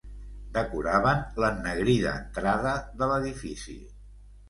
Decoraven 0.55 1.21
l’ennegrida 1.45 2.17
entrada 2.25 2.75
de 3.03 3.15
l’edifici. 3.15 3.81